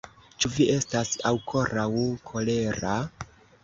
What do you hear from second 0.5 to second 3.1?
vi estas aukoraŭ kolera?